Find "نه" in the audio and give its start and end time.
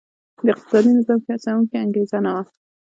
2.25-2.31